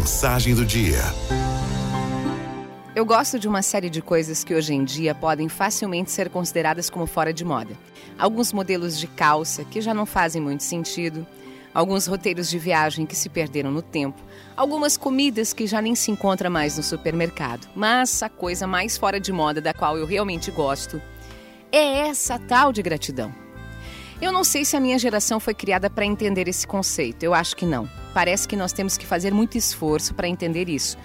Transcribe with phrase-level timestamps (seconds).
[0.00, 1.02] Mensagem do dia.
[2.96, 6.88] Eu gosto de uma série de coisas que hoje em dia podem facilmente ser consideradas
[6.88, 7.76] como fora de moda.
[8.18, 11.26] Alguns modelos de calça que já não fazem muito sentido,
[11.74, 14.18] alguns roteiros de viagem que se perderam no tempo,
[14.56, 17.68] algumas comidas que já nem se encontra mais no supermercado.
[17.76, 20.98] Mas a coisa mais fora de moda da qual eu realmente gosto
[21.70, 23.49] é essa tal de gratidão.
[24.20, 27.22] Eu não sei se a minha geração foi criada para entender esse conceito.
[27.22, 27.88] Eu acho que não.
[28.12, 30.98] Parece que nós temos que fazer muito esforço para entender isso.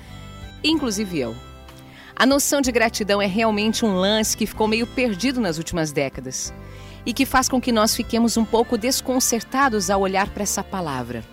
[0.62, 1.36] Inclusive eu.
[2.14, 6.54] A noção de gratidão é realmente um lance que ficou meio perdido nas últimas décadas
[7.06, 11.24] e que faz com que nós fiquemos um pouco desconcertados ao olhar para essa palavra.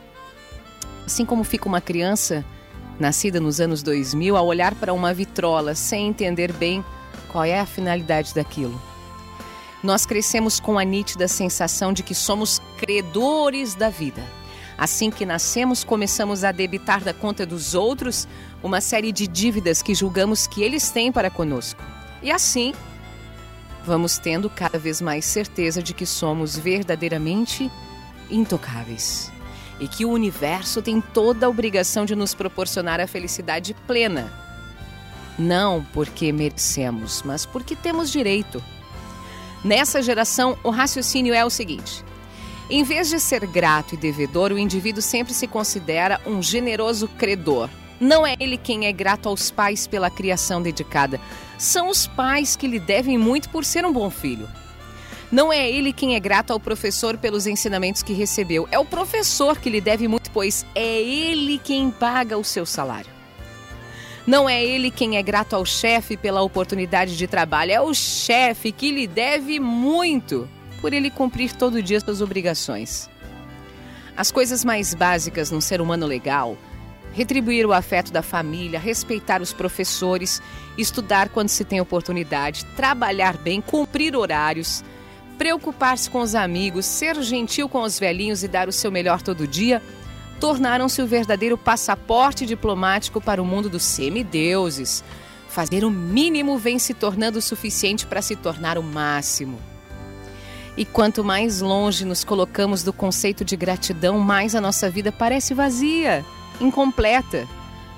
[1.05, 2.45] Assim como fica uma criança
[2.99, 6.85] nascida nos anos 2000 ao olhar para uma vitrola sem entender bem
[7.29, 8.92] qual é a finalidade daquilo.
[9.83, 14.23] Nós crescemos com a nítida sensação de que somos credores da vida.
[14.79, 18.29] Assim que nascemos, começamos a debitar da conta dos outros
[18.63, 21.83] uma série de dívidas que julgamos que eles têm para conosco.
[22.23, 22.73] E assim,
[23.85, 27.71] vamos tendo cada vez mais certeza de que somos verdadeiramente
[28.31, 29.33] intocáveis
[29.81, 34.33] e que o universo tem toda a obrigação de nos proporcionar a felicidade plena.
[35.39, 38.63] Não porque merecemos, mas porque temos direito.
[39.65, 42.05] Nessa geração, o raciocínio é o seguinte:
[42.69, 47.69] em vez de ser grato e devedor, o indivíduo sempre se considera um generoso credor.
[48.01, 51.21] Não é ele quem é grato aos pais pela criação dedicada.
[51.57, 54.49] São os pais que lhe devem muito por ser um bom filho.
[55.31, 58.67] Não é ele quem é grato ao professor pelos ensinamentos que recebeu.
[58.71, 63.22] É o professor que lhe deve muito, pois é ele quem paga o seu salário.
[64.27, 68.71] Não é ele quem é grato ao chefe pela oportunidade de trabalho, é o chefe
[68.71, 70.49] que lhe deve muito
[70.81, 73.11] por ele cumprir todo dia suas obrigações.
[74.17, 76.57] As coisas mais básicas num ser humano legal
[77.13, 80.43] retribuir o afeto da família, respeitar os professores,
[80.77, 84.83] estudar quando se tem oportunidade, trabalhar bem, cumprir horários,
[85.37, 89.47] preocupar-se com os amigos, ser gentil com os velhinhos e dar o seu melhor todo
[89.47, 89.83] dia
[90.43, 95.05] tornaram-se o verdadeiro passaporte diplomático para o mundo dos semideuses.
[95.49, 99.61] Fazer o mínimo vem se tornando o suficiente para se tornar o máximo.
[100.77, 105.55] E quanto mais longe nos colocamos do conceito de gratidão, mais a nossa vida parece
[105.55, 106.25] vazia,
[106.61, 107.47] incompleta.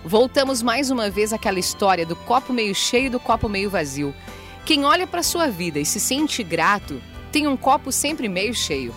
[0.05, 4.15] Voltamos mais uma vez àquela história do copo meio cheio e do copo meio vazio.
[4.67, 7.01] Quem olha para sua vida e se sente grato,
[7.33, 8.95] tem um copo sempre meio cheio.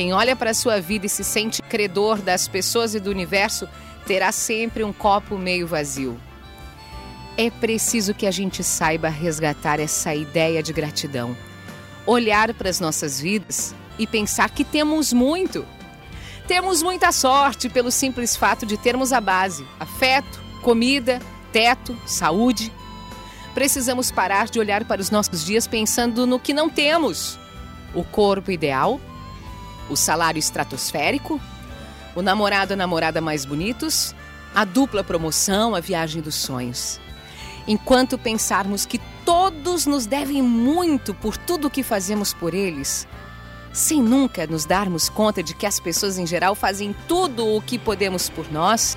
[0.00, 3.68] Quem olha para a sua vida e se sente credor das pessoas e do universo
[4.06, 6.18] terá sempre um copo meio vazio.
[7.36, 11.36] É preciso que a gente saiba resgatar essa ideia de gratidão.
[12.06, 15.66] Olhar para as nossas vidas e pensar que temos muito.
[16.48, 21.20] Temos muita sorte pelo simples fato de termos a base: afeto, comida,
[21.52, 22.72] teto, saúde.
[23.52, 27.38] Precisamos parar de olhar para os nossos dias pensando no que não temos:
[27.94, 28.98] o corpo ideal,
[29.90, 31.40] o salário estratosférico,
[32.14, 34.14] o namorado ou namorada mais bonitos,
[34.54, 37.00] a dupla promoção, a viagem dos sonhos.
[37.66, 43.06] Enquanto pensarmos que todos nos devem muito por tudo o que fazemos por eles,
[43.72, 47.78] sem nunca nos darmos conta de que as pessoas em geral fazem tudo o que
[47.78, 48.96] podemos por nós,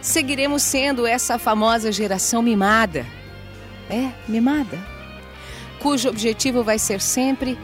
[0.00, 3.06] seguiremos sendo essa famosa geração mimada.
[3.88, 4.78] É, mimada.
[5.78, 7.58] Cujo objetivo vai ser sempre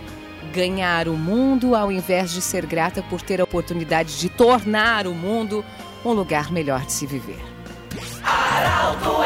[0.48, 5.14] ganhar o mundo ao invés de ser grata por ter a oportunidade de tornar o
[5.14, 5.64] mundo
[6.04, 7.42] um lugar melhor de se viver.
[8.22, 9.22] Aralto